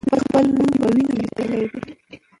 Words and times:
دوی 0.09 0.19
خپل 0.23 0.45
نوم 0.55 0.71
په 0.79 0.87
وینو 0.93 1.13
لیکلی 1.19 1.61
دی. 1.71 1.91